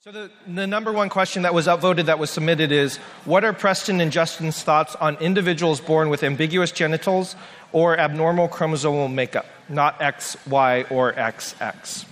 [0.00, 3.52] So the, the number one question that was upvoted that was submitted is what are
[3.52, 7.34] Preston and Justin's thoughts on individuals born with ambiguous genitals
[7.72, 12.04] or abnormal chromosomal makeup, not X, Y, or XX?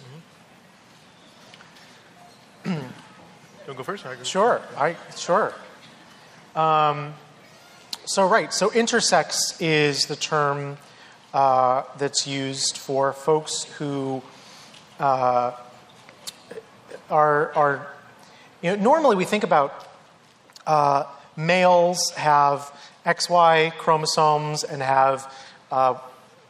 [2.64, 4.04] You want go first?
[4.04, 5.54] I go- Sure, I sure.
[6.56, 7.14] Um,
[8.04, 10.78] so right, so intersex is the term
[11.32, 14.22] uh, that's used for folks who
[14.98, 15.52] uh,
[17.10, 17.86] are are.
[18.62, 19.86] You know, normally we think about
[20.66, 21.04] uh,
[21.36, 22.72] males have
[23.04, 25.32] XY chromosomes and have
[25.70, 25.98] uh,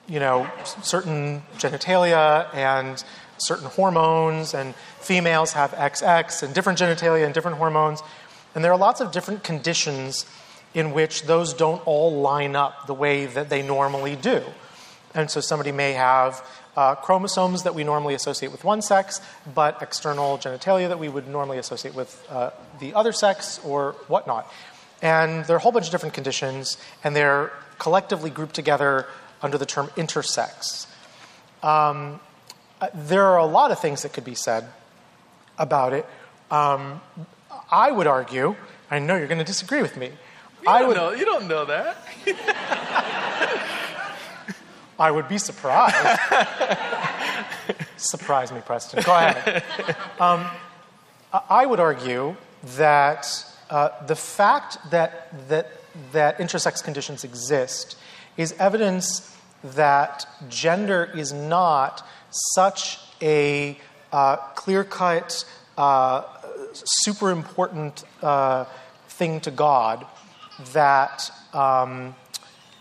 [0.09, 0.51] you know
[0.83, 3.03] certain genitalia and
[3.39, 8.03] certain hormones, and females have XX and different genitalia and different hormones,
[8.55, 10.27] and there are lots of different conditions
[10.75, 14.43] in which those don't all line up the way that they normally do.
[15.15, 19.21] And so somebody may have uh, chromosomes that we normally associate with one sex,
[19.55, 24.51] but external genitalia that we would normally associate with uh, the other sex or whatnot.
[25.03, 29.07] And there are a whole bunch of different conditions, and they're collectively grouped together
[29.43, 30.87] under the term intersex.
[31.63, 32.21] Um,
[32.95, 34.69] there are a lot of things that could be said
[35.59, 36.07] about it.
[36.51, 37.01] Um,
[37.71, 38.57] I would argue,
[38.91, 40.07] I know you're going to disagree with me.
[40.63, 41.11] You I don't would, know.
[41.13, 41.97] You don't know that.
[44.99, 45.95] I would be surprised.
[47.97, 49.03] Surprise me, Preston.
[49.03, 49.63] Go ahead.
[50.19, 50.47] Um,
[51.33, 52.37] I- would argue
[52.77, 55.71] that uh, the fact that, that,
[56.13, 57.99] that intersex conditions exist
[58.39, 62.07] is evidence that gender is not
[62.55, 63.79] such a
[64.13, 65.45] uh, clear cut,
[65.77, 66.23] uh,
[66.73, 68.65] super important uh,
[69.09, 70.07] thing to God
[70.73, 71.31] that.
[71.53, 72.15] Um,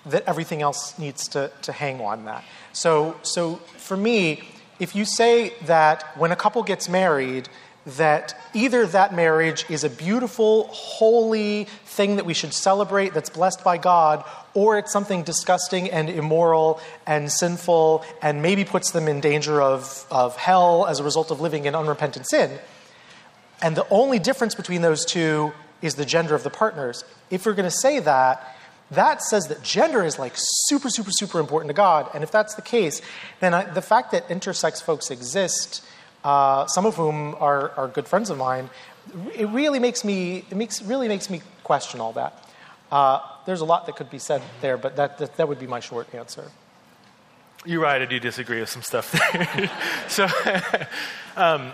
[0.05, 2.43] that everything else needs to, to hang on that.
[2.73, 4.43] So, so for me,
[4.79, 7.49] if you say that when a couple gets married,
[7.85, 13.63] that either that marriage is a beautiful, holy thing that we should celebrate that's blessed
[13.63, 19.21] by God, or it's something disgusting and immoral and sinful and maybe puts them in
[19.21, 22.57] danger of, of hell as a result of living in unrepentant sin.
[23.61, 27.03] And the only difference between those two is the gender of the partners.
[27.29, 28.55] If you're going to say that,
[28.91, 32.09] that says that gender is like super, super, super important to God.
[32.13, 33.01] And if that's the case,
[33.39, 35.83] then I, the fact that intersex folks exist,
[36.23, 38.69] uh, some of whom are, are good friends of mine,
[39.33, 42.47] it really makes me, it makes, really makes me question all that.
[42.91, 45.67] Uh, there's a lot that could be said there, but that, that, that would be
[45.67, 46.51] my short answer.
[47.65, 47.99] You're right.
[47.99, 49.71] I do disagree with some stuff there.
[50.07, 50.27] so,
[51.35, 51.73] um,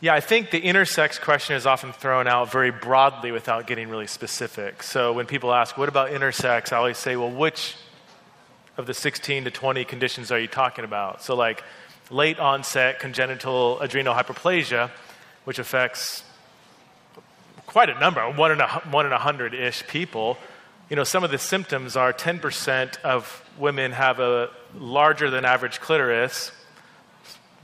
[0.00, 4.06] yeah, I think the intersex question is often thrown out very broadly without getting really
[4.06, 4.82] specific.
[4.82, 7.76] So when people ask, "What about intersex?" I always say, "Well, which
[8.78, 11.62] of the 16 to 20 conditions are you talking about?" So, like
[12.08, 14.90] late onset congenital adrenal hyperplasia,
[15.44, 16.24] which affects
[17.66, 20.38] quite a number, one in a, one in a hundred ish people.
[20.88, 25.78] You know, some of the symptoms are 10% of women have a larger than average
[25.80, 26.50] clitoris,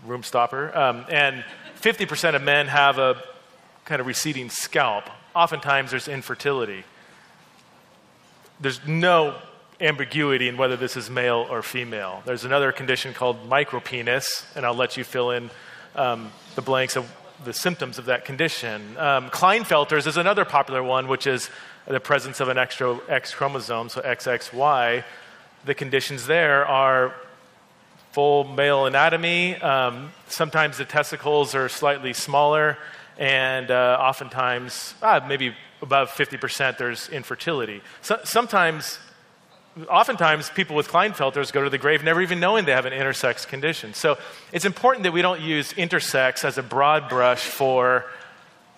[0.05, 1.45] room stopper, um, and
[1.81, 3.22] 50% of men have a
[3.84, 5.04] kind of receding scalp.
[5.34, 6.84] Oftentimes there's infertility.
[8.60, 9.37] There's no
[9.81, 12.22] ambiguity in whether this is male or female.
[12.25, 15.50] There's another condition called micropenis, and I'll let you fill in
[15.94, 17.10] um, the blanks of
[17.44, 18.97] the symptoms of that condition.
[18.97, 21.50] Um, Klinefelter's is another popular one, which is
[21.87, 25.04] the presence of an extra X chromosome, so XXY.
[25.64, 27.14] The conditions there are
[28.16, 29.54] full male anatomy.
[29.56, 32.78] Um, sometimes the testicles are slightly smaller,
[33.19, 37.82] and uh, oftentimes, ah, maybe above 50%, there's infertility.
[38.00, 38.99] So, sometimes,
[39.91, 43.47] oftentimes, people with Klinefelters go to the grave never even knowing they have an intersex
[43.47, 43.93] condition.
[43.93, 44.16] So
[44.50, 48.06] it's important that we don't use intersex as a broad brush for,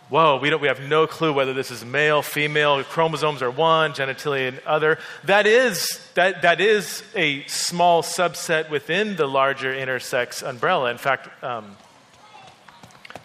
[0.08, 3.92] whoa, we, don't, we have no clue whether this is male, female, chromosomes are one,
[3.92, 4.98] genitalia and other.
[5.24, 10.90] That is, that, that is a small subset within the larger intersex umbrella.
[10.90, 11.76] In fact, um,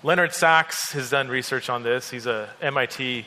[0.03, 2.09] Leonard Sax has done research on this.
[2.09, 3.25] He's a MIT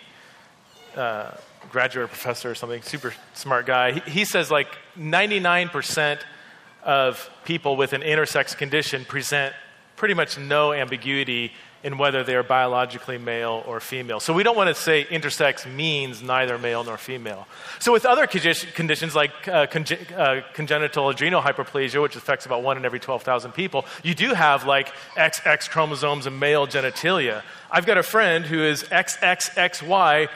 [0.94, 1.30] uh,
[1.70, 3.92] graduate professor or something, super smart guy.
[3.92, 4.68] He, he says like
[4.98, 6.20] 99%
[6.84, 9.54] of people with an intersex condition present
[9.96, 11.52] pretty much no ambiguity
[11.86, 14.18] in whether they are biologically male or female.
[14.18, 17.46] So we don't want to say intersex means neither male nor female.
[17.78, 22.76] So with other conditions like uh, conge- uh, congenital adrenal hyperplasia, which affects about one
[22.76, 27.44] in every 12,000 people, you do have like XX chromosomes and male genitalia.
[27.70, 30.28] I've got a friend who is XXXY,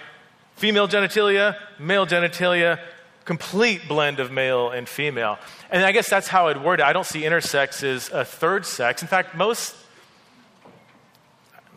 [0.54, 2.78] female genitalia, male genitalia,
[3.24, 5.36] complete blend of male and female.
[5.68, 6.84] And I guess that's how I'd word it.
[6.84, 9.02] I don't see intersex as a third sex.
[9.02, 9.74] In fact, most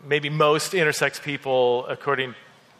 [0.06, 2.34] maybe most intersex people, according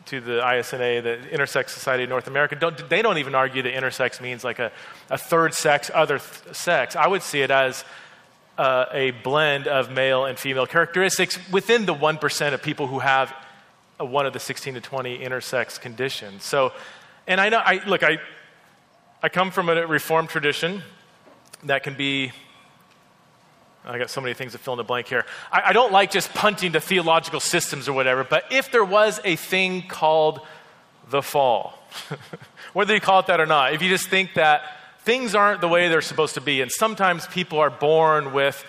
[0.07, 3.73] to the ISNA, the Intersex Society of North America, don't, they don't even argue that
[3.73, 4.71] intersex means like a,
[5.11, 6.95] a third sex, other th- sex.
[6.95, 7.85] I would see it as
[8.59, 13.35] uh, a blend of male and female characteristics within the 1% of people who have
[13.99, 16.45] a, one of the 16 to 20 intersex conditions.
[16.45, 16.73] So,
[17.27, 18.19] and I know, I, look, I,
[19.23, 20.83] I come from a reformed tradition
[21.65, 22.33] that can be
[23.87, 25.27] I got so many things to fill in the blank here.
[25.53, 29.21] I, I, don't like just punting to theological systems or whatever, but if there was
[29.25, 30.41] a thing called
[31.11, 31.79] the fall,
[32.73, 34.63] whether you call it that or not, if you just think that
[35.01, 38.65] things aren't the way they're supposed to be, and sometimes people are born with,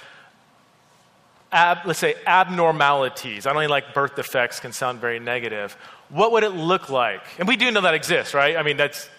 [1.54, 3.48] ab, let's say, abnormalities.
[3.48, 5.78] I don't even like birth defects, can sound very negative.
[6.10, 7.24] What would it look like?
[7.40, 8.58] And we do know that exists, right?
[8.58, 9.10] I mean, that's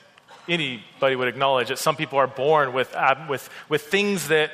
[0.46, 2.94] anybody would acknowledge that some people are born with,
[3.30, 4.50] with, with things that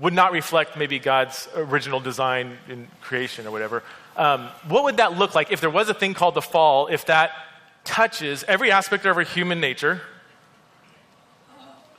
[0.00, 3.82] would not reflect maybe God's original design in creation or whatever.
[4.16, 7.06] Um, what would that look like if there was a thing called the fall, if
[7.06, 7.32] that
[7.84, 10.00] touches every aspect of our human nature?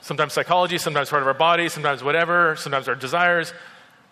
[0.01, 3.53] Sometimes psychology, sometimes part of our body, sometimes whatever, sometimes our desires.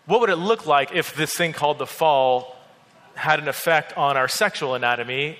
[0.06, 2.56] What would it look like if this thing called the fall
[3.14, 5.38] had an effect on our sexual anatomy?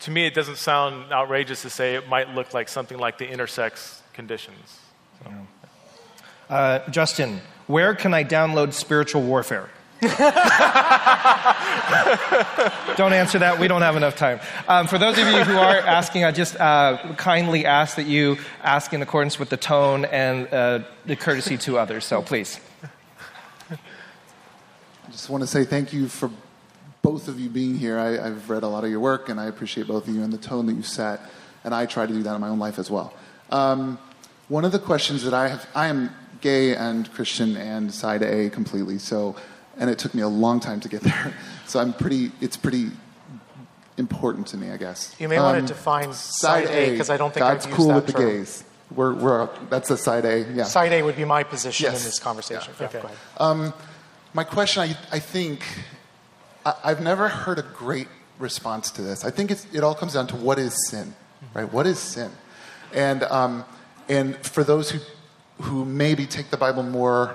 [0.00, 3.26] To me, it doesn't sound outrageous to say it might look like something like the
[3.26, 4.80] intersex conditions.
[5.22, 5.30] So.
[6.50, 9.68] Uh, Justin, where can I download spiritual warfare?
[12.96, 13.58] don't answer that.
[13.58, 14.40] We don't have enough time.
[14.68, 18.36] Um, for those of you who are asking, I just uh, kindly ask that you
[18.62, 22.04] ask in accordance with the tone and uh, the courtesy to others.
[22.04, 22.60] So please.
[23.70, 23.78] I
[25.10, 26.30] just want to say thank you for
[27.00, 27.98] both of you being here.
[27.98, 30.32] I, have read a lot of your work, and I appreciate both of you and
[30.32, 31.20] the tone that you set.
[31.64, 33.14] And I try to do that in my own life as well.
[33.50, 33.98] Um,
[34.48, 38.50] one of the questions that I have, I am gay and Christian and side A
[38.50, 38.98] completely.
[38.98, 39.36] So,
[39.78, 41.34] and it took me a long time to get there.
[41.66, 42.32] So I'm pretty.
[42.40, 42.90] It's pretty
[43.98, 45.14] important to me, I guess.
[45.18, 47.94] You may um, want to define side, A because I don't think God's I've cool
[47.94, 48.64] with the gays.
[48.94, 50.46] We're, we're that's a side A.
[50.52, 50.64] Yeah.
[50.64, 52.00] Side A would be my position yes.
[52.00, 52.72] in this conversation.
[52.78, 52.88] Yeah.
[52.92, 53.14] Yeah, okay.
[53.38, 53.74] Um,
[54.32, 55.64] my question, I, I think,
[56.64, 58.06] I, have never heard a great
[58.38, 59.24] response to this.
[59.24, 61.14] I think it all comes down to what is sin,
[61.54, 61.72] right?
[61.72, 62.30] What is sin?
[62.92, 63.64] And um,
[64.08, 65.00] and for those who
[65.62, 67.34] who maybe take the Bible more.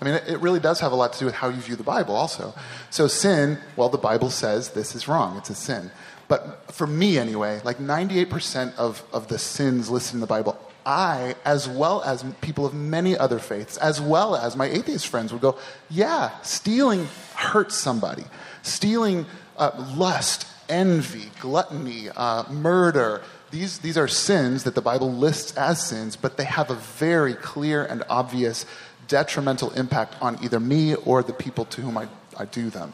[0.00, 1.82] I mean, it really does have a lot to do with how you view the
[1.82, 2.54] Bible, also.
[2.90, 5.90] So, sin, well, the Bible says this is wrong, it's a sin.
[6.28, 11.34] But for me, anyway, like 98% of, of the sins listed in the Bible, I,
[11.44, 15.42] as well as people of many other faiths, as well as my atheist friends, would
[15.42, 15.58] go,
[15.90, 18.24] yeah, stealing hurts somebody.
[18.62, 25.56] Stealing uh, lust, envy, gluttony, uh, murder, these, these are sins that the Bible lists
[25.56, 28.66] as sins, but they have a very clear and obvious
[29.06, 32.92] detrimental impact on either me or the people to whom I, I do them.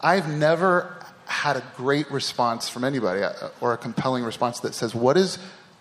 [0.00, 4.94] I've never had a great response from anybody uh, or a compelling response that says,
[4.94, 5.38] What is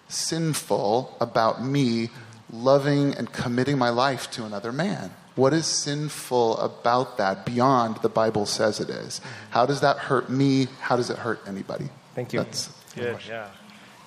[0.10, 2.10] sinful about me
[2.52, 5.12] loving and committing my life to another man?
[5.36, 9.22] What is sinful about that beyond the Bible says it is?
[9.52, 10.68] How does that hurt me?
[10.82, 11.90] How does it hurt anybody?
[12.14, 12.40] Thank you.
[12.40, 13.50] That's good, yeah.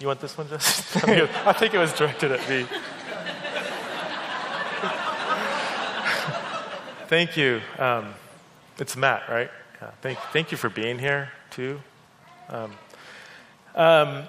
[0.02, 0.96] You want this one, just?
[1.06, 2.64] I think it was directed at me.
[7.06, 7.60] thank you.
[7.78, 8.12] Um,
[8.80, 9.48] it's Matt, right?
[9.80, 11.80] Yeah, thank, thank you for being here, too.
[12.48, 12.72] Um,
[13.76, 14.24] um,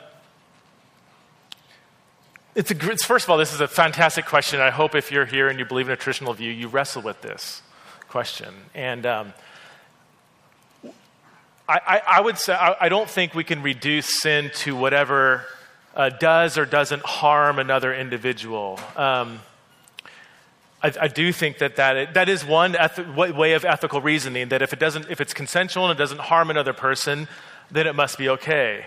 [2.54, 4.62] it's, a, it's first of all, this is a fantastic question.
[4.62, 7.20] I hope if you're here and you believe in a traditional view, you wrestle with
[7.24, 7.64] this
[8.10, 8.54] question.
[8.76, 9.34] And um,
[11.68, 15.48] I, I, I, would say I, I, don't think we can reduce sin to whatever
[15.96, 18.80] uh, does or doesn't harm another individual.
[18.96, 19.40] Um,
[20.82, 24.62] I, I, do think that that, that is one eth- way of ethical reasoning that
[24.62, 27.28] if, it doesn't, if it's consensual and it doesn't harm another person,
[27.72, 28.86] then it must be okay.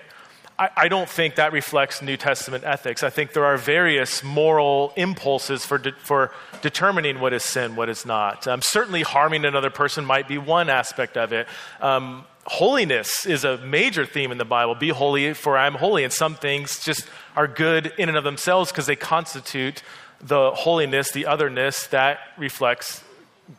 [0.58, 3.02] I, I don't think that reflects New Testament ethics.
[3.02, 6.32] I think there are various moral impulses for, de- for
[6.62, 8.46] determining what is sin, what is not.
[8.46, 11.46] Um, certainly, harming another person might be one aspect of it.
[11.80, 14.74] Um, holiness is a major theme in the Bible.
[14.74, 16.04] Be holy, for I am holy.
[16.04, 19.82] And some things just are good in and of themselves because they constitute
[20.20, 23.02] the holiness, the otherness that reflects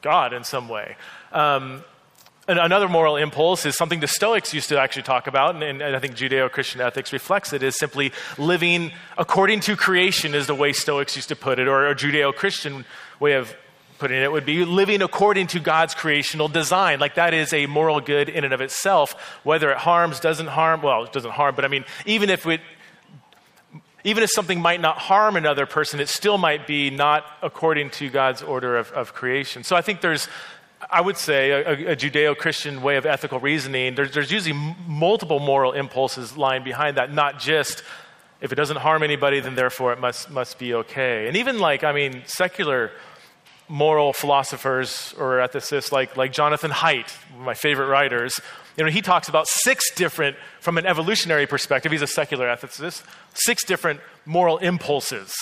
[0.01, 0.95] God in some way.
[1.31, 1.83] Um,
[2.47, 5.95] and another moral impulse is something the Stoics used to actually talk about, and, and
[5.95, 10.55] I think Judeo Christian ethics reflects it, is simply living according to creation, is the
[10.55, 12.85] way Stoics used to put it, or a Judeo Christian
[13.19, 13.53] way of
[13.97, 16.99] putting it would be living according to God's creational design.
[16.99, 19.13] Like that is a moral good in and of itself.
[19.43, 22.61] Whether it harms, doesn't harm, well, it doesn't harm, but I mean, even if it,
[24.03, 28.09] even if something might not harm another person, it still might be not according to
[28.09, 29.63] God's order of, of creation.
[29.63, 30.29] So I think there's,
[30.89, 35.39] I would say, a, a Judeo Christian way of ethical reasoning, there's, there's usually multiple
[35.39, 37.83] moral impulses lying behind that, not just
[38.39, 41.27] if it doesn't harm anybody, then therefore it must, must be okay.
[41.27, 42.91] And even like, I mean, secular
[43.69, 48.39] moral philosophers or ethicists like, like Jonathan Haidt, my favorite writers,
[48.77, 53.03] you know, he talks about six different, from an evolutionary perspective, he's a secular ethicist,
[53.33, 55.33] six different moral impulses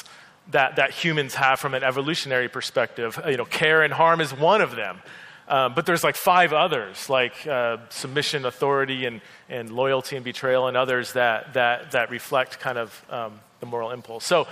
[0.51, 3.20] that, that humans have from an evolutionary perspective.
[3.27, 5.01] You know, care and harm is one of them.
[5.48, 10.67] Um, but there's like five others, like uh, submission, authority, and, and loyalty and betrayal,
[10.67, 14.25] and others that, that, that reflect kind of um, the moral impulse.
[14.25, 14.48] So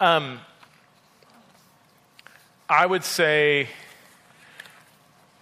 [0.00, 0.40] um,
[2.70, 3.70] I would say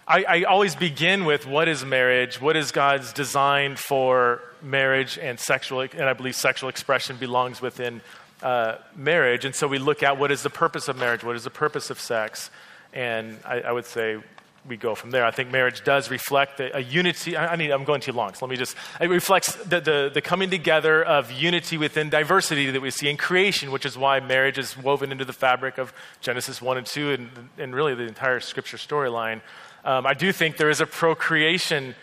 [0.07, 2.39] I, I, always begin with what is marriage?
[2.39, 7.99] What is God's design for marriage and sexual, and I believe sexual expression belongs within
[8.41, 9.43] uh, marriage.
[9.43, 11.21] And so we look at what is the purpose of marriage?
[11.21, 12.49] What is the purpose of sex?
[12.93, 14.19] And I, I would say
[14.67, 15.25] we go from there.
[15.25, 17.35] I think marriage does reflect a, a unity.
[17.35, 18.75] I, I, mean, I'm going too long, so let me just.
[18.99, 23.17] It reflects the, the, the, coming together of unity within diversity that we see in
[23.17, 27.11] creation, which is why marriage is woven into the fabric of Genesis 1 and 2
[27.11, 29.41] and, and really the entire scripture storyline.
[29.85, 31.95] Um, I do think there is a procreation,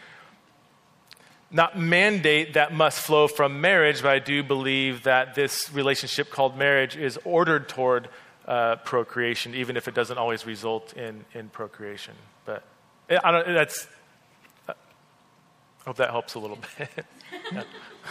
[1.50, 6.56] not mandate that must flow from marriage, but I do believe that this relationship called
[6.56, 8.08] marriage is ordered toward
[8.46, 12.14] uh, procreation, even if it doesn't always result in, in procreation.
[12.44, 12.62] But
[13.10, 13.86] I don't, that's,
[14.68, 14.74] I
[15.84, 16.88] hope that helps a little bit.
[17.52, 17.62] yeah.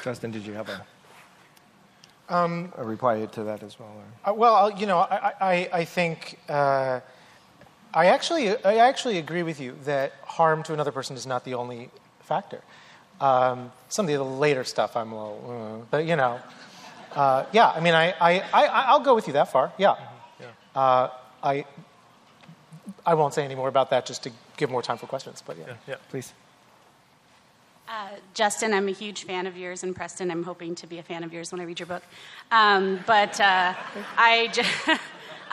[0.03, 3.91] Justin, did you have a, um, a reply to that as well?
[4.25, 6.99] Uh, well, you know, I, I, I think uh,
[7.93, 11.53] I, actually, I actually agree with you that harm to another person is not the
[11.53, 11.89] only
[12.21, 12.61] factor.
[13.21, 16.39] Um, some of the later stuff I'm a little, uh, but you know,
[17.15, 19.95] uh, yeah, I mean, I, I, I, I'll go with you that far, yeah.
[20.75, 21.09] Uh,
[21.41, 21.65] I,
[23.05, 25.57] I won't say any more about that just to give more time for questions, but
[25.57, 25.65] yeah.
[25.67, 25.95] Yeah, yeah.
[26.09, 26.33] please.
[27.87, 31.03] Uh, Justin, I'm a huge fan of yours, and Preston, I'm hoping to be a
[31.03, 32.03] fan of yours when I read your book.
[32.51, 33.73] Um, but uh,
[34.17, 34.69] I just.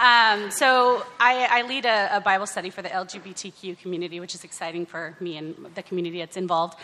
[0.00, 4.44] Um, so I, I lead a, a, Bible study for the LGBTQ community, which is
[4.44, 6.78] exciting for me and the community that's involved.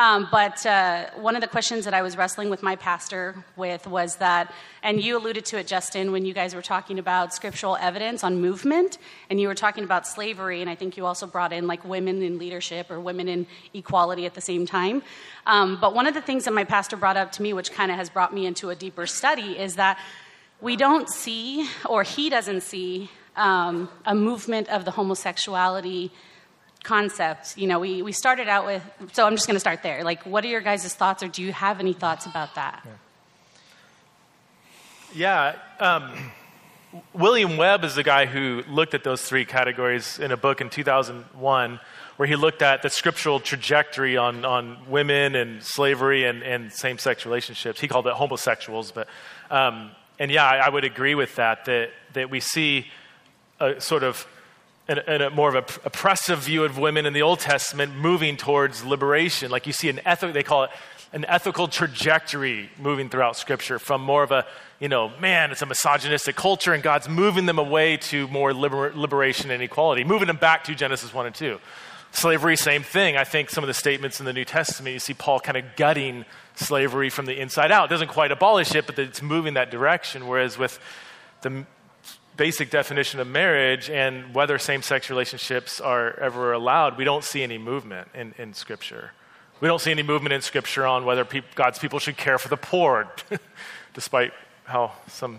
[0.00, 3.86] Um, but uh, one of the questions that I was wrestling with my pastor with
[3.86, 4.50] was that,
[4.82, 8.40] and you alluded to it, Justin, when you guys were talking about scriptural evidence on
[8.40, 8.96] movement,
[9.28, 12.22] and you were talking about slavery, and I think you also brought in like women
[12.22, 15.02] in leadership or women in equality at the same time.
[15.46, 17.90] Um, but one of the things that my pastor brought up to me, which kind
[17.90, 19.98] of has brought me into a deeper study, is that
[20.62, 26.10] we don't see, or he doesn't see, um, a movement of the homosexuality
[26.82, 27.56] concept.
[27.56, 28.82] You know, we, we started out with,
[29.12, 30.04] so I'm just going to start there.
[30.04, 32.86] Like, what are your guys' thoughts, or do you have any thoughts about that?
[35.14, 35.54] Yeah.
[35.80, 36.32] yeah um,
[37.12, 40.70] William Webb is the guy who looked at those three categories in a book in
[40.70, 41.80] 2001
[42.16, 46.98] where he looked at the scriptural trajectory on, on women and slavery and, and same
[46.98, 47.80] sex relationships.
[47.80, 49.08] He called it homosexuals, but
[49.50, 52.88] um, and yeah, I, I, would agree with that, that, that we see
[53.58, 54.26] a sort of
[54.90, 58.84] an, a more of an oppressive view of women in the Old Testament moving towards
[58.84, 59.50] liberation.
[59.50, 60.70] Like you see an ethical, they call it
[61.12, 64.46] an ethical trajectory moving throughout Scripture from more of a,
[64.78, 68.92] you know, man, it's a misogynistic culture, and God's moving them away to more liber-
[68.94, 71.58] liberation and equality, moving them back to Genesis 1 and 2.
[72.12, 73.16] Slavery, same thing.
[73.16, 75.64] I think some of the statements in the New Testament, you see Paul kind of
[75.76, 76.24] gutting
[76.56, 77.86] slavery from the inside out.
[77.86, 80.26] It doesn't quite abolish it, but it's moving that direction.
[80.26, 80.80] Whereas with
[81.42, 81.64] the
[82.40, 87.42] basic definition of marriage and whether same sex relationships are ever allowed, we don't see
[87.42, 89.12] any movement in, in Scripture.
[89.60, 92.48] We don't see any movement in Scripture on whether pe- God's people should care for
[92.48, 93.12] the poor,
[93.92, 94.32] despite
[94.64, 95.38] how some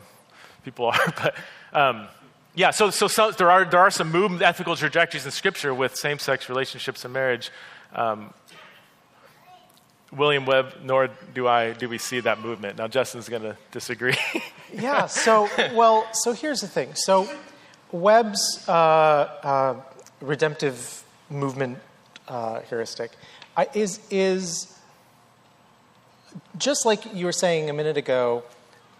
[0.63, 1.13] people are.
[1.23, 1.35] but
[1.73, 2.07] um,
[2.53, 5.95] yeah, so, so, so, there, are, there are some movement, ethical trajectories in Scripture with
[5.95, 7.49] same sex relationships and marriage.
[7.95, 8.31] Um,
[10.11, 12.77] William Webb, nor do I, do we see that movement.
[12.77, 14.15] Now, Justin's going to disagree.
[14.73, 16.93] yeah, so, well, so here's the thing.
[16.95, 17.29] So,
[17.91, 19.81] Webb's uh, uh,
[20.19, 21.77] redemptive movement
[22.27, 23.11] uh, heuristic
[23.73, 24.77] is, is
[26.57, 28.43] just like you were saying a minute ago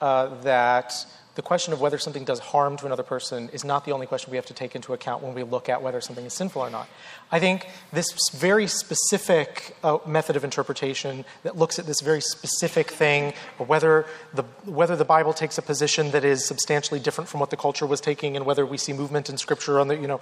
[0.01, 0.94] uh, that
[1.35, 4.31] the question of whether something does harm to another person is not the only question
[4.31, 6.69] we have to take into account when we look at whether something is sinful or
[6.69, 6.89] not.
[7.31, 12.91] I think this very specific uh, method of interpretation that looks at this very specific
[12.91, 17.50] thing, whether the, whether the Bible takes a position that is substantially different from what
[17.50, 20.19] the culture was taking, and whether we see movement in Scripture on the, you know,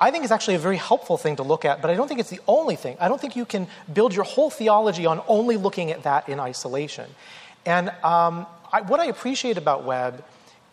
[0.00, 2.20] I think is actually a very helpful thing to look at, but I don't think
[2.20, 2.96] it's the only thing.
[3.00, 6.40] I don't think you can build your whole theology on only looking at that in
[6.40, 7.10] isolation.
[7.66, 10.24] And um, I, what I appreciate about Webb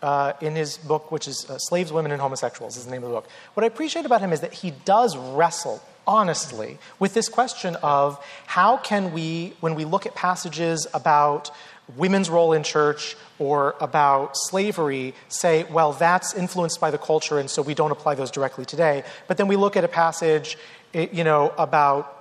[0.02, 3.10] uh, in his book, which is uh, Slaves, Women, and Homosexuals, is the name of
[3.10, 3.28] the book.
[3.56, 8.24] What I appreciate about him is that he does wrestle honestly with this question of
[8.46, 11.52] how can we, when we look at passages about
[11.96, 17.50] women's role in church or about slavery, say, well, that's influenced by the culture, and
[17.50, 19.04] so we don't apply those directly today.
[19.28, 20.58] But then we look at a passage,
[20.94, 22.14] you know, about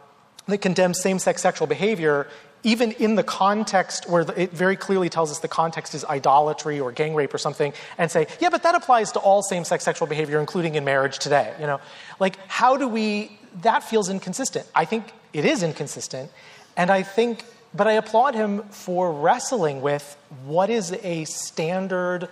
[0.46, 2.28] that condemns same-sex sexual behavior,
[2.62, 6.90] even in the context where it very clearly tells us the context is idolatry or
[6.90, 10.40] gang rape or something, and say, yeah, but that applies to all same-sex sexual behavior,
[10.40, 11.54] including in marriage today.
[11.60, 11.80] You know,
[12.18, 13.38] like how do we?
[13.62, 14.66] That feels inconsistent.
[14.74, 16.30] I think it is inconsistent,
[16.76, 22.28] and I think, but I applaud him for wrestling with what is a standard,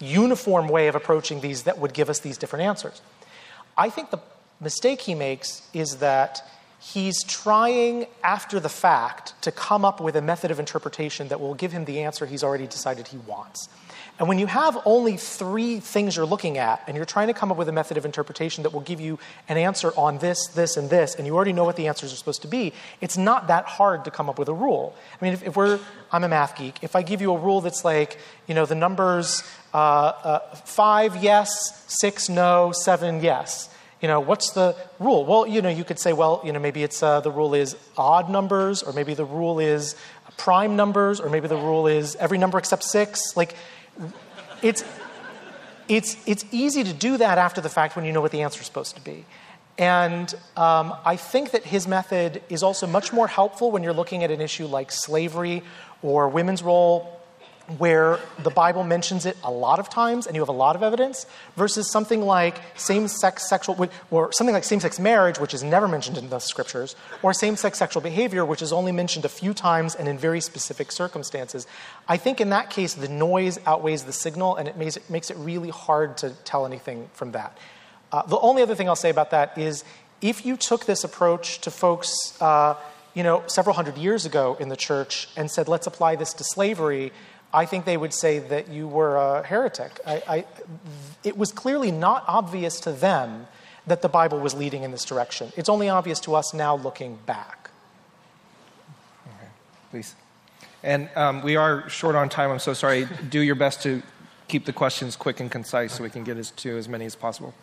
[0.00, 3.02] uniform way of approaching these that would give us these different answers.
[3.76, 4.20] I think the
[4.60, 6.48] mistake he makes is that
[6.92, 11.54] he's trying after the fact to come up with a method of interpretation that will
[11.54, 13.68] give him the answer he's already decided he wants.
[14.18, 17.50] And when you have only three things you're looking at, and you're trying to come
[17.50, 20.76] up with a method of interpretation that will give you an answer on this, this,
[20.76, 23.48] and this, and you already know what the answers are supposed to be, it's not
[23.48, 24.94] that hard to come up with a rule.
[25.20, 25.80] I mean, if, if we're,
[26.12, 28.76] I'm a math geek, if I give you a rule that's like, you know, the
[28.76, 33.73] numbers uh, uh, five yes, six no, seven yes,
[34.04, 35.24] you know, what's the rule?
[35.24, 37.74] Well, you know, you could say, well, you know, maybe it's uh, the rule is
[37.96, 39.96] odd numbers, or maybe the rule is
[40.36, 43.34] prime numbers, or maybe the rule is every number except six.
[43.34, 43.56] Like,
[44.60, 44.84] it's
[45.88, 48.60] it's it's easy to do that after the fact when you know what the answer
[48.60, 49.24] is supposed to be.
[49.78, 54.22] And um, I think that his method is also much more helpful when you're looking
[54.22, 55.62] at an issue like slavery
[56.02, 57.22] or women's role
[57.78, 60.82] where the Bible mentions it a lot of times and you have a lot of
[60.82, 65.62] evidence, versus something like same sex sexual, or something like same sex marriage, which is
[65.62, 69.28] never mentioned in the scriptures, or same sex sexual behavior, which is only mentioned a
[69.28, 71.66] few times and in very specific circumstances.
[72.08, 75.30] I think in that case, the noise outweighs the signal and it makes it, makes
[75.30, 77.56] it really hard to tell anything from that.
[78.12, 79.84] Uh, the only other thing I'll say about that is
[80.20, 82.74] if you took this approach to folks, uh,
[83.14, 86.44] you know, several hundred years ago in the church and said, let's apply this to
[86.44, 87.12] slavery,
[87.54, 90.00] I think they would say that you were a heretic.
[90.04, 90.44] I, I,
[91.22, 93.46] it was clearly not obvious to them
[93.86, 95.52] that the Bible was leading in this direction.
[95.56, 97.70] It's only obvious to us now looking back.
[99.26, 99.50] Okay,
[99.90, 100.16] please.
[100.82, 102.50] And um, we are short on time.
[102.50, 103.06] I'm so sorry.
[103.30, 104.02] Do your best to
[104.48, 107.14] keep the questions quick and concise so we can get as to as many as
[107.14, 107.54] possible.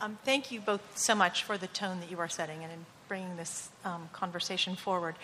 [0.00, 2.86] Um, thank you both so much for the tone that you are setting and in
[3.08, 5.14] bringing this um, conversation forward.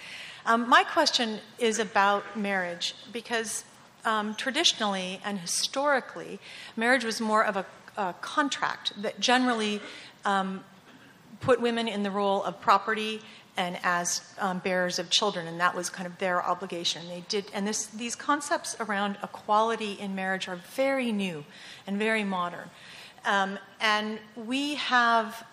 [0.46, 3.64] Um, my question is about marriage because
[4.04, 6.40] um, traditionally and historically,
[6.76, 7.66] marriage was more of a,
[7.96, 9.80] a contract that generally
[10.24, 10.64] um,
[11.40, 13.20] put women in the role of property
[13.56, 17.06] and as um, bearers of children, and that was kind of their obligation.
[17.08, 21.44] They did, and this, these concepts around equality in marriage are very new
[21.86, 22.70] and very modern.
[23.24, 25.46] Um, and we have,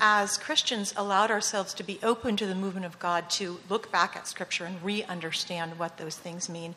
[0.00, 4.16] as Christians, allowed ourselves to be open to the movement of God to look back
[4.16, 6.74] at Scripture and re understand what those things mean,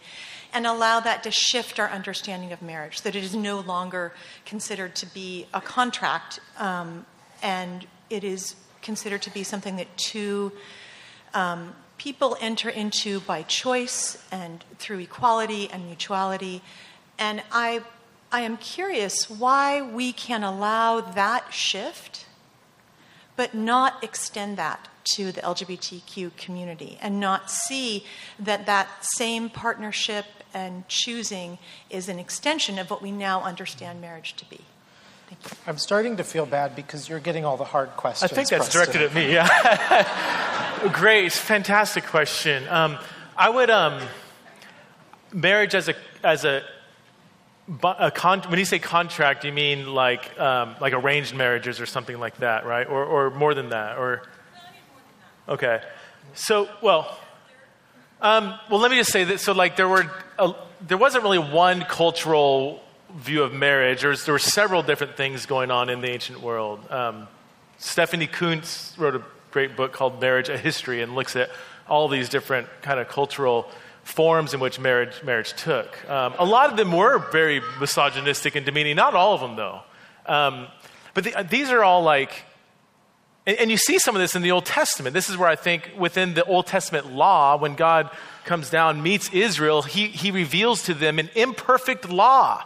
[0.54, 4.13] and allow that to shift our understanding of marriage, that it is no longer
[4.46, 7.06] considered to be a contract um,
[7.41, 10.52] and it is considered to be something that two
[11.34, 16.62] um, people enter into by choice and through equality and mutuality.
[17.18, 17.82] And I
[18.32, 22.26] I am curious why we can allow that shift,
[23.36, 28.06] but not extend that to the LGBTQ community and not see
[28.39, 31.58] that that same partnership and choosing
[31.89, 34.62] is an extension of what we now understand marriage to be.
[35.28, 35.58] Thank you.
[35.67, 38.32] I'm starting to feel bad because you're getting all the hard questions.
[38.32, 40.89] I think that's directed at me, yeah.
[40.93, 42.67] Great, fantastic question.
[42.69, 42.98] Um,
[43.36, 44.02] I would, um,
[45.34, 46.63] marriage as a, as a a
[48.13, 52.38] con- when you say contract, you mean like um, like arranged marriages or something like
[52.38, 52.88] that, right?
[52.88, 54.23] Or or more than that, or
[55.49, 55.82] okay.
[56.34, 57.17] So well,
[58.21, 59.39] um, well, let me just say that.
[59.39, 62.82] So like there were a, there wasn't really one cultural
[63.15, 64.01] view of marriage.
[64.01, 66.91] There, was, there were several different things going on in the ancient world.
[66.91, 67.28] Um,
[67.78, 71.49] Stephanie Coontz wrote a great book called Marriage: A History, and looks at
[71.88, 73.69] all these different kind of cultural
[74.06, 76.10] forms in which marriage, marriage took.
[76.10, 79.82] Um, a lot of them were very misogynistic and demeaning, not all of them, though.
[80.28, 80.68] Um,
[81.13, 82.44] but the, these are all like,
[83.48, 85.13] and, and, you see some of this in the Old Testament.
[85.13, 88.10] This is where I think within the Old Testament law, when God
[88.46, 92.63] comes down, meets Israel, he, he reveals to them an imperfect law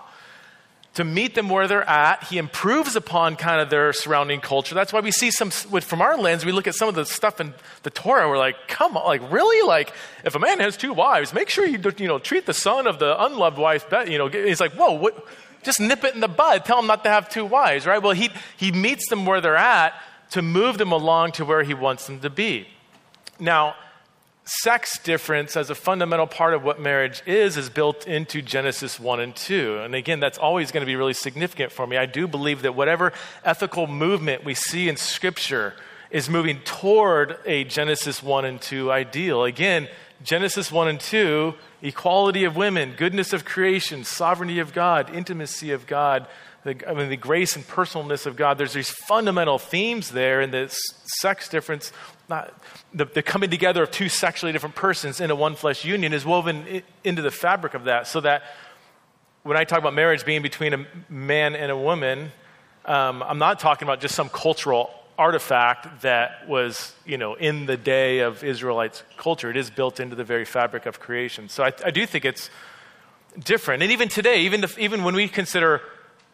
[0.99, 2.25] to meet them where they're at.
[2.25, 4.75] He improves upon kind of their surrounding culture.
[4.75, 7.39] That's why we see some, from our lens, we look at some of the stuff
[7.39, 9.65] in the Torah, we're like, come on, like really?
[9.65, 9.93] Like,
[10.25, 12.99] if a man has two wives, make sure you, you know, treat the son of
[12.99, 14.11] the unloved wife better.
[14.11, 15.25] You know, he's like, whoa, what?
[15.63, 16.65] just nip it in the bud.
[16.65, 18.03] Tell them not to have two wives, right?
[18.03, 19.93] Well, he, he meets them where they're at
[20.31, 22.67] to move them along to where he wants them to be.
[23.39, 23.75] Now,
[24.49, 29.19] sex difference as a fundamental part of what marriage is is built into Genesis 1
[29.19, 29.79] and 2.
[29.83, 31.97] And again, that's always going to be really significant for me.
[31.97, 33.13] I do believe that whatever
[33.45, 35.75] ethical movement we see in Scripture
[36.09, 39.43] is moving toward a Genesis 1 and 2 ideal.
[39.43, 39.87] Again,
[40.23, 45.85] Genesis 1 and 2, equality of women, goodness of creation, sovereignty of God, intimacy of
[45.85, 46.27] God,
[46.63, 48.57] the, I mean, the grace and personalness of God.
[48.57, 50.67] There's these fundamental themes there, and the
[51.19, 51.93] sex difference,
[52.27, 52.53] not,
[52.93, 56.25] the, the, coming together of two sexually different persons in a one flesh union is
[56.25, 58.07] woven into the fabric of that.
[58.07, 58.43] So that
[59.43, 62.31] when I talk about marriage being between a man and a woman,
[62.85, 67.77] um, I'm not talking about just some cultural artifact that was, you know, in the
[67.77, 69.49] day of Israelites' culture.
[69.49, 71.49] It is built into the very fabric of creation.
[71.49, 72.49] So I, I do think it's
[73.43, 73.83] different.
[73.83, 75.81] And even today, even, even when we consider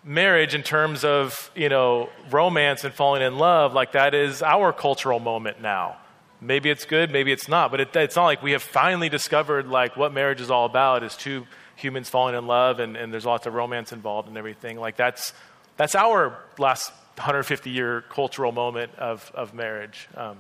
[0.04, 4.72] marriage in terms of, you know, romance and falling in love, like that is our
[4.72, 5.98] cultural moment now.
[6.46, 9.68] Maybe it's good, maybe it's not, but it, it's not like we have finally discovered
[9.68, 13.26] like what marriage is all about is two humans falling in love and, and there's
[13.26, 14.80] lots of romance involved and everything.
[14.80, 15.34] Like that's,
[15.78, 20.08] that's our last 150 year cultural moment of, of marriage.
[20.16, 20.38] Um,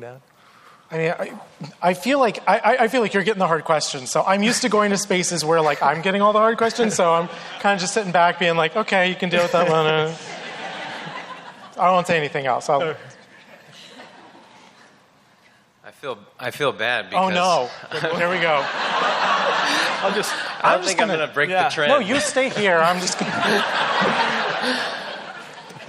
[0.00, 0.20] to add?
[0.90, 1.32] I mean, I,
[1.90, 4.10] I feel like I, I, feel like you're getting the hard questions.
[4.10, 6.94] So I'm used to going to spaces where like I'm getting all the hard questions.
[6.94, 7.28] So I'm
[7.60, 10.14] kind of just sitting back, being like, okay, you can deal with that one.
[11.78, 12.68] I won't say anything else.
[12.68, 12.94] I'll...
[16.04, 17.30] I feel I feel bad because.
[17.30, 17.70] Oh no!
[18.18, 18.62] Here we go.
[20.02, 20.34] I'll just.
[20.62, 21.68] I don't I'm think gonna, I'm going to break yeah.
[21.68, 21.90] the trend.
[21.90, 22.76] No, you stay here.
[22.76, 23.18] I'm just.
[23.18, 24.90] Gonna...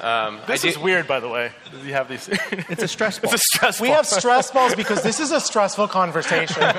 [0.01, 1.51] Um, this do, is weird, by the way.
[1.83, 2.29] You have these.
[2.51, 3.33] it's a stress ball.
[3.33, 3.87] It's a stress ball.
[3.87, 6.61] We have stress balls because this is a stressful conversation.
[6.61, 6.75] and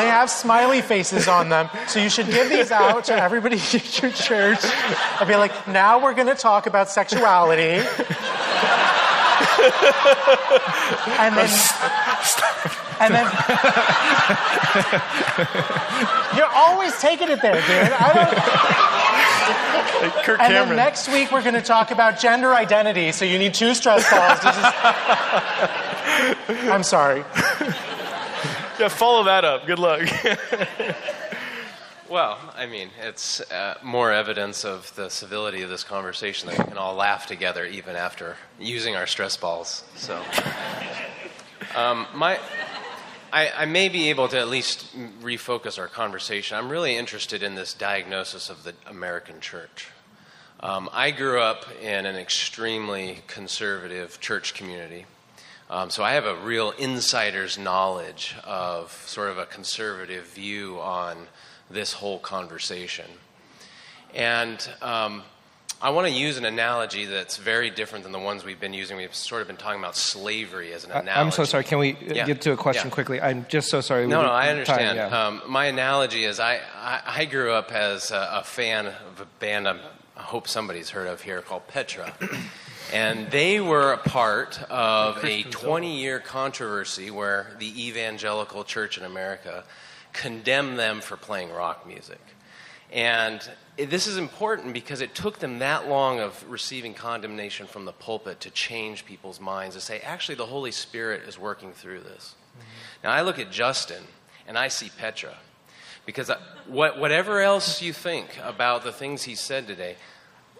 [0.00, 1.68] they have smiley faces on them.
[1.86, 4.58] So you should give these out to everybody at your church.
[4.64, 7.86] I'll be like, now we're going to talk about sexuality.
[11.18, 11.48] And then.
[13.00, 13.26] And then
[16.36, 17.92] you're always taking it there, dude.
[17.92, 18.30] I don't.
[20.24, 20.68] Kirk and Cameron.
[20.68, 23.10] then next week we're going to talk about gender identity.
[23.12, 24.40] So you need two stress balls.
[24.40, 24.58] Just...
[26.70, 27.24] I'm sorry.
[28.78, 29.66] Yeah, follow that up.
[29.66, 30.00] Good luck.
[32.12, 36.64] well, I mean, it's uh, more evidence of the civility of this conversation that we
[36.64, 39.82] can all laugh together even after using our stress balls.
[39.96, 40.22] So,
[41.74, 42.38] um, my.
[43.32, 46.58] I, I, may be able to at least refocus our conversation.
[46.58, 49.88] I'm really interested in this diagnosis of the American church.
[50.60, 55.06] Um, I grew up in an extremely conservative church community.
[55.70, 61.28] Um, so I have a real insider's knowledge of sort of a conservative view on
[61.72, 63.06] this whole conversation.
[64.14, 65.22] And um,
[65.82, 68.96] I want to use an analogy that's very different than the ones we've been using.
[68.96, 71.10] We've sort of been talking about slavery as an analogy.
[71.10, 71.64] I'm so sorry.
[71.64, 72.24] Can we yeah.
[72.24, 72.94] get to a question yeah.
[72.94, 73.20] quickly?
[73.20, 74.06] I'm just so sorry.
[74.06, 74.96] No, no, I understand.
[74.98, 75.26] Time, yeah.
[75.26, 79.26] um, my analogy is I, I, I, grew up as a, a fan of a
[79.40, 79.80] band I'm,
[80.16, 82.14] i hope somebody's heard of here called Petra.
[82.92, 89.04] and they were a part of a 20 year controversy where the evangelical church in
[89.04, 89.64] America
[90.12, 92.20] condemned them for playing rock music.
[92.92, 93.40] And
[93.76, 98.40] this is important because it took them that long of receiving condemnation from the pulpit
[98.40, 102.34] to change people's minds to say, actually, the Holy Spirit is working through this.
[102.34, 103.04] Mm-hmm.
[103.04, 104.02] Now, I look at Justin
[104.46, 105.36] and I see Petra.
[106.04, 109.96] Because I, what, whatever else you think about the things he said today,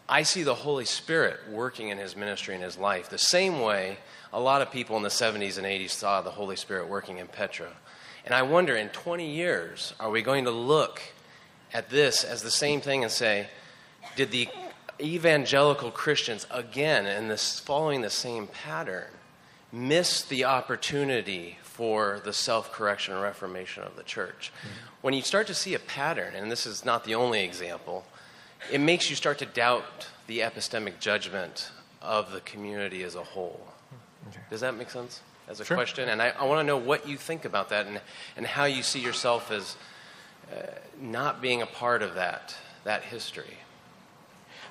[0.09, 3.99] I see the Holy Spirit working in his ministry and his life the same way
[4.33, 7.27] a lot of people in the 70s and 80s saw the Holy Spirit working in
[7.27, 7.69] Petra.
[8.25, 11.03] And I wonder, in 20 years, are we going to look
[11.73, 13.49] at this as the same thing and say,
[14.17, 14.49] did the
[15.01, 19.11] evangelical Christians, again, in this, following the same pattern,
[19.73, 24.53] miss the opportunity for the self correction and reformation of the church?
[24.59, 24.87] Mm-hmm.
[25.01, 28.05] When you start to see a pattern, and this is not the only example,
[28.71, 33.67] it makes you start to doubt the epistemic judgment of the community as a whole.
[34.29, 34.39] Okay.
[34.51, 35.77] Does that make sense as a sure.
[35.77, 36.09] question?
[36.09, 38.01] And I, I want to know what you think about that and,
[38.37, 39.77] and how you see yourself as
[40.53, 40.67] uh,
[41.01, 43.59] not being a part of that, that history?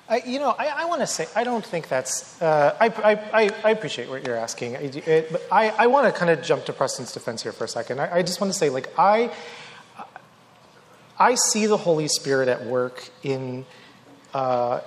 [0.08, 2.40] I, you know, I, I want to say I don't think that's.
[2.42, 6.30] Uh, I, I, I, appreciate what you're asking, it, but I, I want to kind
[6.30, 8.00] of jump to Preston's defense here for a second.
[8.00, 9.32] I, I just want to say, like, I,
[11.18, 13.64] I see the Holy Spirit at work in,
[14.34, 14.80] uh,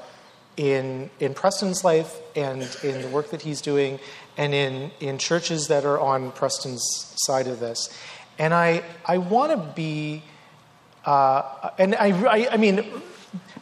[0.58, 4.00] in, in Preston's life and in the work that he's doing,
[4.38, 7.90] and in, in churches that are on Preston's side of this.
[8.38, 10.24] And I, I want to be
[11.06, 12.84] uh, and I, I, I, mean,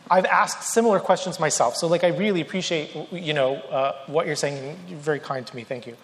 [0.10, 1.76] I've asked similar questions myself.
[1.76, 4.78] So, like, I really appreciate, you know, uh, what you're saying.
[4.88, 5.64] You're very kind to me.
[5.64, 5.98] Thank you.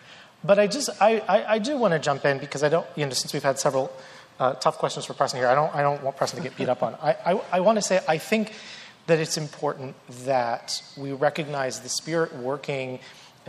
[0.43, 3.05] But I just, I, I, I do want to jump in because I don't, you
[3.05, 3.91] know, since we've had several
[4.39, 6.69] uh, tough questions for Preston here, I don't, I don't want Preston to get beat
[6.69, 6.95] up on.
[6.95, 8.53] I, I, I want to say, I think
[9.08, 12.99] that it's important that we recognize the Spirit working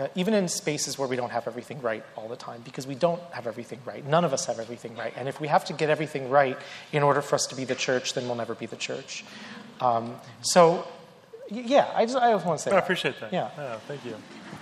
[0.00, 2.94] uh, even in spaces where we don't have everything right all the time, because we
[2.94, 4.06] don't have everything right.
[4.06, 5.12] None of us have everything right.
[5.14, 6.58] And if we have to get everything right
[6.90, 9.24] in order for us to be the church, then we'll never be the church.
[9.80, 10.88] Um, so,
[11.50, 12.82] yeah, I just, I just want to say I that.
[12.82, 13.30] appreciate that.
[13.30, 13.50] Yeah.
[13.58, 14.14] yeah thank you.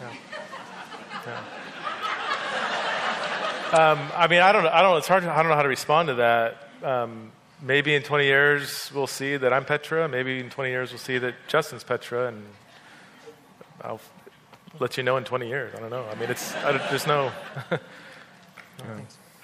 [0.03, 0.15] Yeah.
[1.27, 1.41] Yeah.
[3.69, 5.69] Um, I mean, I don't, I don't, it's hard, to, I don't know how to
[5.69, 6.69] respond to that.
[6.83, 7.31] Um,
[7.63, 10.09] maybe in 20 years we'll see that I'm Petra.
[10.09, 12.45] Maybe in 20 years we'll see that Justin's Petra, and
[13.83, 14.01] I'll
[14.79, 15.75] let you know in 20 years.
[15.75, 16.05] I don't know.
[16.11, 17.33] I mean, it's I don't, there's no.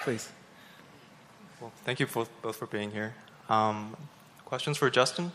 [0.00, 0.30] Please.
[1.60, 3.14] Well, thank you both, both for being here.
[3.48, 3.96] Um,
[4.44, 5.32] questions for Justin?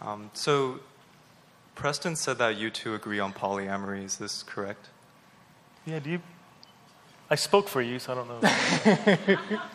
[0.00, 0.80] Um, so,
[1.74, 4.04] Preston said that you two agree on polyamory.
[4.04, 4.88] Is this correct?
[5.86, 5.98] Yeah.
[5.98, 6.22] Do you?
[7.28, 9.38] I spoke for you, so I don't know.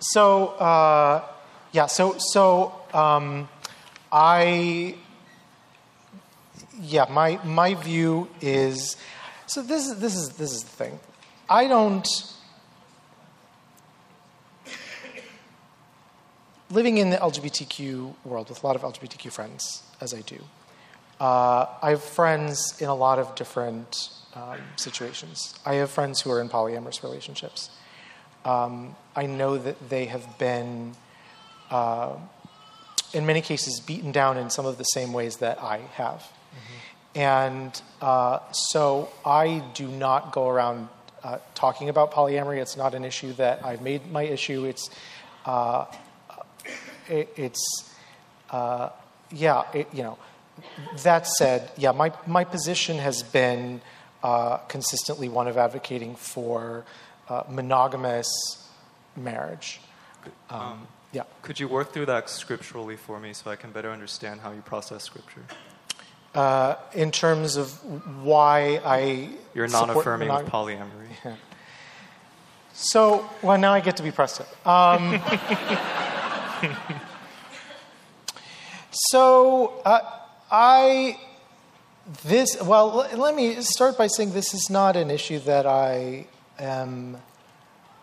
[0.00, 1.24] So, uh,
[1.72, 3.48] yeah, so, so um,
[4.12, 4.94] I,
[6.80, 8.96] yeah, my, my view is,
[9.46, 11.00] so this is, this is, this is the thing.
[11.48, 12.06] I don't,
[16.70, 20.42] living in the LGBTQ world with a lot of LGBTQ friends, as I do,
[21.20, 25.58] uh, I have friends in a lot of different um, situations.
[25.66, 27.70] I have friends who are in polyamorous relationships.
[28.44, 30.94] Um, I know that they have been,
[31.70, 32.16] uh,
[33.12, 36.30] in many cases, beaten down in some of the same ways that I have.
[36.58, 37.18] Mm-hmm.
[37.18, 40.88] And uh, so I do not go around
[41.22, 42.60] uh, talking about polyamory.
[42.60, 44.64] It's not an issue that I've made my issue.
[44.64, 44.90] It's,
[45.44, 45.86] uh,
[47.08, 47.94] it, it's
[48.50, 48.90] uh,
[49.30, 50.18] yeah, it, you know.
[51.04, 53.80] That said, yeah, my, my position has been
[54.22, 56.84] uh, consistently one of advocating for
[57.28, 58.28] uh, monogamous
[59.16, 59.80] marriage.
[60.50, 61.22] Um, um, yeah.
[61.42, 64.62] Could you work through that scripturally for me so I can better understand how you
[64.62, 65.44] process scripture?
[66.34, 67.72] Uh, in terms of
[68.22, 69.30] why I.
[69.54, 71.08] You're not affirming of polyamory.
[71.24, 71.36] Yeah.
[72.74, 74.46] So, well, now I get to be Preston.
[74.64, 75.20] Um,
[78.90, 80.00] so, uh,
[80.50, 81.18] I.
[82.24, 86.26] This, well, let me start by saying this is not an issue that I
[86.58, 87.16] um,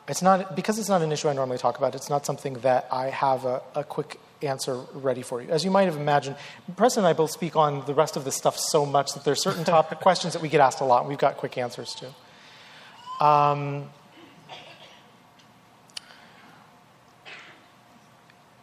[0.08, 1.96] it's not because it's not an issue I normally talk about.
[1.96, 5.50] It's not something that I have a, a quick answer ready for you.
[5.50, 6.36] As you might have imagined,
[6.76, 9.32] Preston and I both speak on the rest of this stuff so much that there
[9.34, 11.96] are certain topic questions that we get asked a lot, and we've got quick answers
[11.96, 13.26] to.
[13.26, 13.90] Um,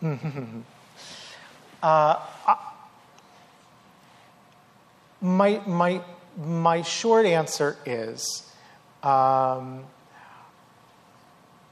[1.83, 2.17] uh,
[5.21, 6.01] my, my,
[6.37, 8.53] my short answer is
[9.03, 9.85] um,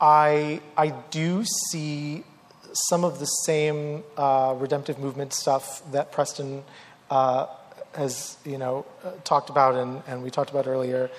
[0.01, 2.25] I, I do see
[2.73, 6.63] some of the same uh, redemptive movement stuff that Preston
[7.11, 7.47] uh,
[7.95, 8.87] has, you know,
[9.25, 11.11] talked about and, and we talked about earlier,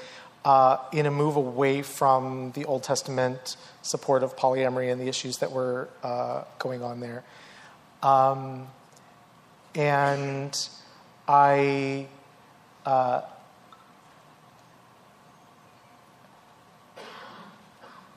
[0.46, 5.38] uh, in a move away from the Old Testament support of polyamory and the issues
[5.38, 7.24] that were uh, going on there.
[8.02, 8.68] Um,
[9.76, 10.70] and
[11.28, 12.08] I
[12.86, 13.22] uh,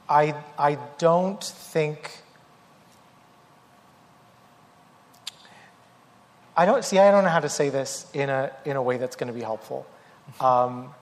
[0.08, 2.23] I, I don't think.
[6.56, 6.98] I don't see.
[6.98, 9.34] I don't know how to say this in a in a way that's going to
[9.34, 9.86] be helpful,
[10.40, 10.94] um,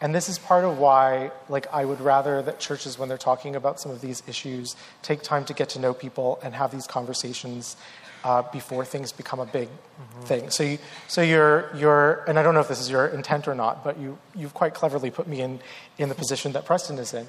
[0.00, 3.56] and this is part of why, like, I would rather that churches, when they're talking
[3.56, 6.86] about some of these issues, take time to get to know people and have these
[6.86, 7.76] conversations
[8.22, 10.22] uh, before things become a big mm-hmm.
[10.22, 10.50] thing.
[10.50, 13.54] So, you, so you're, you're, and I don't know if this is your intent or
[13.54, 15.60] not, but you, you've quite cleverly put me in,
[15.98, 17.26] in the position that Preston is in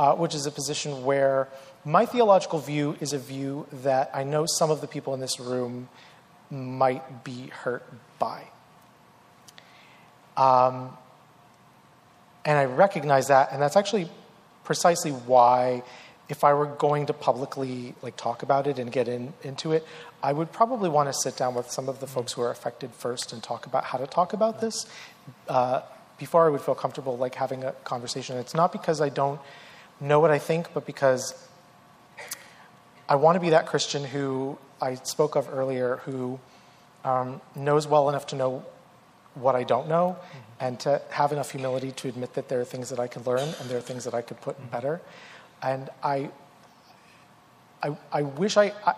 [0.00, 1.46] uh, which is a position where
[1.84, 5.38] my theological view is a view that I know some of the people in this
[5.38, 5.90] room
[6.50, 7.84] might be hurt
[8.18, 8.44] by.
[10.36, 10.96] Um,
[12.44, 14.08] and I recognize that, and that's actually
[14.64, 15.82] precisely why,
[16.28, 19.86] if I were going to publicly like talk about it and get in, into it,
[20.22, 22.92] I would probably want to sit down with some of the folks who are affected
[22.92, 24.86] first and talk about how to talk about this
[25.48, 25.82] uh,
[26.18, 28.36] before I would feel comfortable like having a conversation.
[28.36, 29.40] It's not because I don't
[30.00, 31.34] know what I think, but because
[33.08, 36.38] I want to be that Christian who I spoke of earlier, who
[37.04, 38.64] um, knows well enough to know
[39.34, 40.38] what I don't know, mm-hmm.
[40.60, 43.48] and to have enough humility to admit that there are things that I could learn
[43.60, 44.70] and there are things that I could put mm-hmm.
[44.70, 45.00] better.
[45.62, 46.30] And I,
[47.82, 48.94] I, I wish I, I,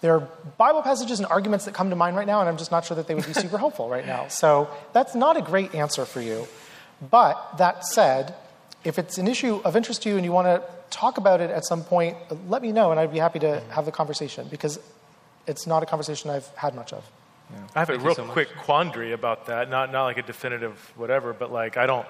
[0.00, 2.70] there are Bible passages and arguments that come to mind right now, and I'm just
[2.70, 4.28] not sure that they would be super helpful right now.
[4.28, 6.46] So that's not a great answer for you.
[7.10, 8.34] But that said,
[8.84, 11.50] if it's an issue of interest to you and you want to talk about it
[11.50, 12.16] at some point,
[12.48, 14.78] let me know, and I'd be happy to have the conversation because
[15.50, 17.04] it's not a conversation I've had much of.
[17.74, 18.32] I have Thank a real so much.
[18.32, 19.68] quick quandary about that.
[19.68, 22.06] Not not like a definitive whatever, but like I don't.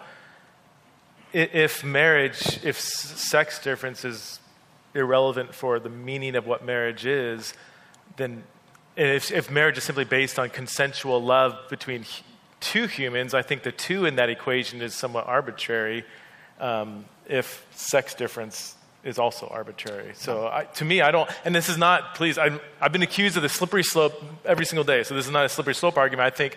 [1.33, 4.41] If marriage, if sex difference is
[4.95, 7.55] irrelevant for the meaning of what marriage is,
[8.17, 8.43] then
[8.97, 12.05] if, if marriage is simply based on consensual love between
[12.59, 16.05] two humans, I think the two in that equation is somewhat arbitrary.
[16.59, 18.75] Um, if sex difference
[19.05, 20.13] is also arbitrary.
[20.15, 23.37] So I, to me, I don't, and this is not, please, I'm, I've been accused
[23.37, 26.27] of the slippery slope every single day, so this is not a slippery slope argument.
[26.27, 26.57] I think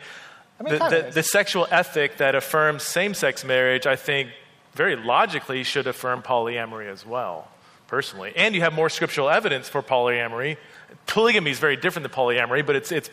[0.60, 4.29] I mean, the, the, the sexual ethic that affirms same sex marriage, I think,
[4.73, 7.47] very logically should affirm polyamory as well,
[7.88, 8.34] personally.
[8.36, 10.58] And you have more scriptural evidence for polyamory.
[11.06, 13.10] Polygamy is very different than polyamory, but it's, it's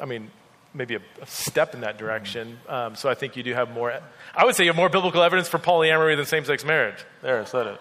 [0.00, 0.30] I mean,
[0.74, 2.58] maybe a, a step in that direction.
[2.68, 3.92] Um, so I think you do have more,
[4.34, 7.04] I would say you have more biblical evidence for polyamory than same sex marriage.
[7.22, 7.80] There, I said it.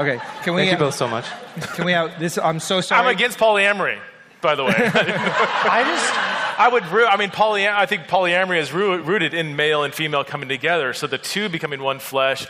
[0.00, 0.62] Okay, can we?
[0.62, 1.26] Thank you both so much.
[1.74, 2.38] Can we have this?
[2.38, 3.02] I'm so sorry.
[3.06, 3.98] I'm against polyamory,
[4.40, 4.72] by the way.
[4.76, 6.86] I just, I would.
[6.86, 10.48] Ru- I mean, polyam- I think polyamory is ru- rooted in male and female coming
[10.48, 10.94] together.
[10.94, 12.46] So the two becoming one flesh,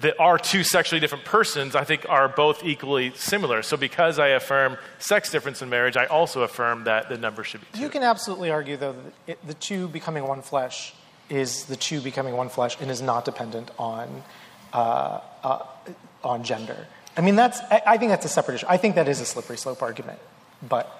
[0.00, 3.62] that are two sexually different persons, I think are both equally similar.
[3.62, 7.60] So because I affirm sex difference in marriage, I also affirm that the number should
[7.60, 7.80] be two.
[7.80, 10.94] you can absolutely argue, though, that it, the two becoming one flesh
[11.28, 14.22] is the two becoming one flesh and is not dependent on,
[14.72, 15.66] uh, uh,
[16.24, 16.86] on gender.
[17.16, 18.66] I mean, that's, I, I think that's a separate issue.
[18.68, 20.18] I think that is a slippery slope argument.
[20.66, 20.96] But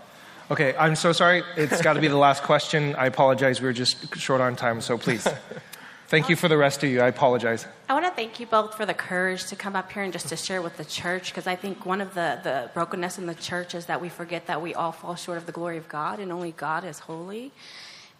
[0.51, 1.45] Okay, I'm so sorry.
[1.57, 2.97] It's got to be the last question.
[2.97, 3.61] I apologize.
[3.61, 5.27] We were just short on time, so please.
[6.11, 7.01] Thank you for the rest of you.
[7.03, 7.69] I apologize.
[7.89, 10.27] I want to thank you both for the courage to come up here and just
[10.31, 13.35] to share with the church because I think one of the, the brokenness in the
[13.37, 16.19] church is that we forget that we all fall short of the glory of God
[16.19, 17.53] and only God is holy.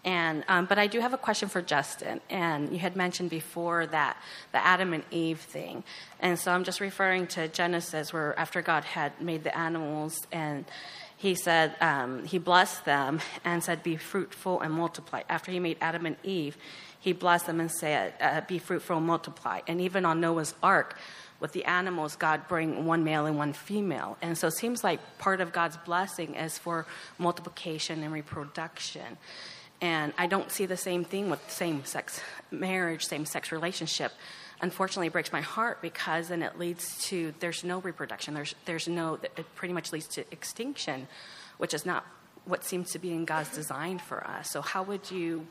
[0.03, 2.21] And, um, but I do have a question for Justin.
[2.29, 4.17] And you had mentioned before that
[4.51, 5.83] the Adam and Eve thing.
[6.19, 10.65] And so I'm just referring to Genesis where after God had made the animals and
[11.17, 15.21] he said, um, he blessed them and said, be fruitful and multiply.
[15.29, 16.57] After he made Adam and Eve,
[16.99, 19.59] he blessed them and said, uh, be fruitful and multiply.
[19.67, 20.97] And even on Noah's ark,
[21.39, 24.15] with the animals, God bring one male and one female.
[24.21, 26.85] And so it seems like part of God's blessing is for
[27.17, 29.17] multiplication and reproduction.
[29.81, 34.11] And I don't see the same thing with same sex marriage, same sex relationship.
[34.61, 38.35] Unfortunately, it breaks my heart because then it leads to there's no reproduction.
[38.35, 41.07] There's, there's no, it pretty much leads to extinction,
[41.57, 42.05] which is not
[42.45, 44.51] what seems to be in God's design for us.
[44.51, 45.47] So, how would you,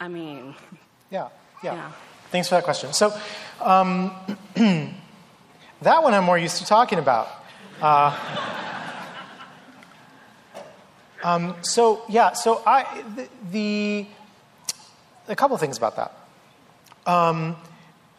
[0.00, 0.56] I mean,
[1.10, 1.28] yeah,
[1.62, 1.74] yeah.
[1.74, 1.92] Yeah.
[2.30, 2.92] Thanks for that question.
[2.92, 3.16] So,
[3.60, 4.12] um,
[4.54, 7.28] that one I'm more used to talking about.
[7.80, 8.77] Uh,
[11.22, 14.06] um, so, yeah, so I, the, the
[15.28, 16.12] a couple things about that.
[17.06, 17.56] Um,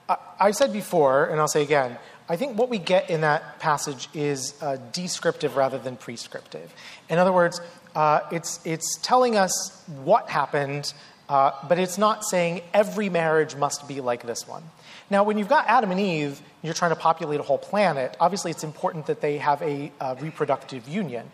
[0.08, 3.60] I, I said before, and I'll say again, I think what we get in that
[3.60, 6.72] passage is uh, descriptive rather than prescriptive.
[7.10, 7.60] In other words,
[7.96, 10.94] uh, it's, it's telling us what happened,
[11.28, 14.64] uh, but it's not saying every marriage must be like this one.
[15.10, 18.52] Now, when you've got Adam and Eve, you're trying to populate a whole planet, obviously
[18.52, 21.32] it's important that they have a uh, reproductive union.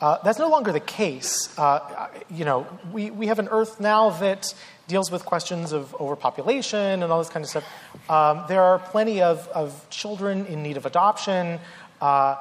[0.00, 1.56] Uh, that's no longer the case.
[1.58, 4.54] Uh, you know, we, we have an Earth now that
[4.86, 7.64] deals with questions of overpopulation and all this kind of stuff.
[8.08, 11.58] Um, there are plenty of, of children in need of adoption.
[12.00, 12.36] Uh,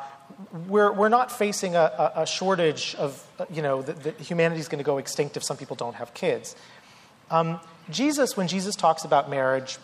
[0.68, 4.78] we're, we're not facing a, a, shortage of, you know, that, that humanity is going
[4.80, 6.56] to go extinct if some people don't have kids.
[7.32, 9.78] Um, Jesus, when Jesus talks about marriage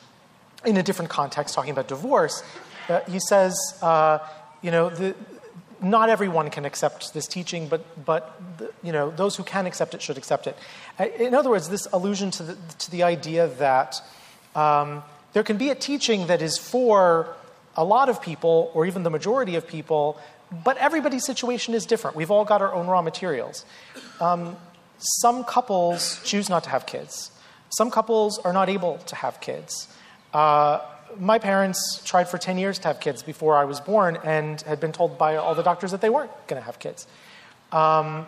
[0.66, 2.44] in a different context, talking about divorce,
[2.88, 4.20] uh, he says, uh,
[4.62, 5.16] you know, the,
[5.84, 8.42] not everyone can accept this teaching, but, but
[8.82, 10.58] you know, those who can accept it should accept it.
[11.20, 14.02] In other words, this allusion to the, to the idea that
[14.56, 17.36] um, there can be a teaching that is for
[17.76, 20.18] a lot of people, or even the majority of people,
[20.64, 22.16] but everybody's situation is different.
[22.16, 23.66] We've all got our own raw materials.
[24.22, 24.56] Um,
[24.98, 27.32] some couples choose not to have kids.
[27.70, 29.88] Some couples are not able to have kids.
[30.34, 30.80] Uh,
[31.20, 34.80] my parents tried for 10 years to have kids before I was born and had
[34.80, 37.08] been told by all the doctors that they weren't going to have kids.
[37.72, 38.26] Um,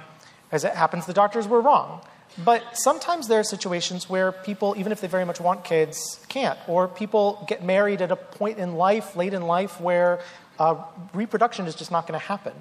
[0.52, 2.02] as it happens, the doctors were wrong.
[2.44, 6.60] But sometimes there are situations where people, even if they very much want kids, can't.
[6.68, 10.20] Or people get married at a point in life, late in life, where
[10.60, 10.76] uh,
[11.14, 12.54] reproduction is just not going to happen.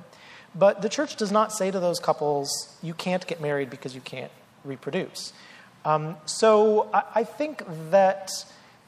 [0.54, 4.00] But the church does not say to those couples, you can't get married because you
[4.00, 4.30] can't
[4.64, 5.32] reproduce.
[5.84, 8.30] Um, so I, I think that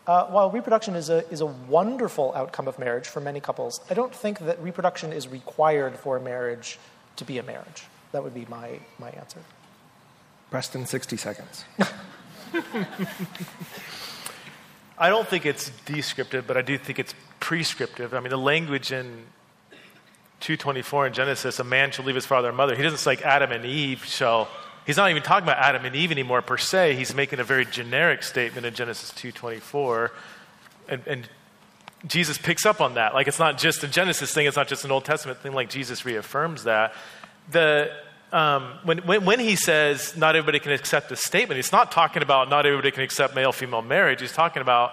[0.06, 3.94] uh, while reproduction is a, is a wonderful outcome of marriage for many couples, I
[3.94, 6.78] don't think that reproduction is required for a marriage
[7.16, 7.84] to be a marriage.
[8.12, 9.40] That would be my, my answer.
[10.50, 11.64] Preston, 60 seconds.
[14.98, 18.14] I don't think it's descriptive, but I do think it's prescriptive.
[18.14, 19.24] I mean, the language in
[20.40, 22.76] 224 in Genesis, a man shall leave his father and mother.
[22.76, 24.48] He doesn't say like Adam and Eve shall.
[24.86, 26.94] He's not even talking about Adam and Eve anymore per se.
[26.94, 30.12] He's making a very generic statement in Genesis 224,
[30.88, 31.28] and, and
[32.06, 33.12] Jesus picks up on that.
[33.12, 34.46] Like it's not just a Genesis thing.
[34.46, 35.52] It's not just an Old Testament thing.
[35.52, 36.94] Like Jesus reaffirms that.
[37.50, 37.90] The
[38.32, 42.22] um, when, when, when, he says not everybody can accept this statement, he's not talking
[42.22, 44.20] about not everybody can accept male female marriage.
[44.20, 44.92] He's talking about,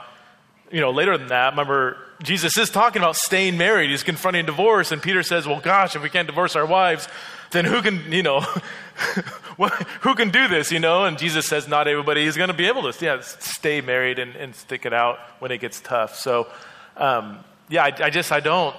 [0.71, 3.89] you know, later than that, remember, Jesus is talking about staying married.
[3.89, 7.07] He's confronting divorce, and Peter says, well, gosh, if we can't divorce our wives,
[7.51, 8.39] then who can, you know,
[10.01, 11.03] who can do this, you know?
[11.05, 14.35] And Jesus says, not everybody is going to be able to yeah, stay married and,
[14.35, 16.15] and, stick it out when it gets tough.
[16.15, 16.47] So,
[16.95, 18.75] um, yeah, I, I, just, I don't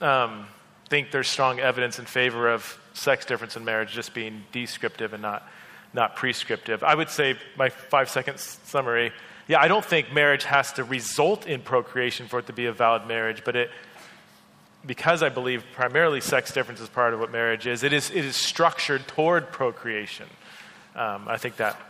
[0.00, 0.46] um,
[0.88, 5.22] think there's strong evidence in favor of sex difference in marriage just being descriptive and
[5.22, 5.46] not,
[5.92, 6.82] not prescriptive.
[6.82, 9.12] I would say, my five second summary
[9.48, 12.72] yeah, I don't think marriage has to result in procreation for it to be a
[12.72, 13.70] valid marriage, but it,
[14.84, 18.24] because I believe primarily sex difference is part of what marriage is, it is, it
[18.24, 20.26] is structured toward procreation.
[20.94, 21.80] Um, I think that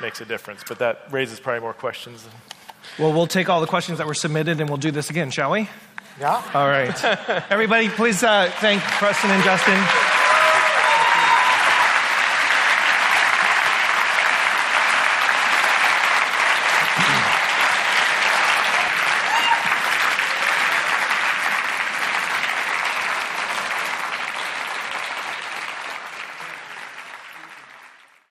[0.00, 2.26] makes a difference, but that raises probably more questions.
[2.98, 5.50] Well, we'll take all the questions that were submitted and we'll do this again, shall
[5.50, 5.68] we?
[6.20, 6.42] Yeah.
[6.54, 7.04] All right.
[7.50, 10.15] Everybody, please uh, thank Preston and Justin.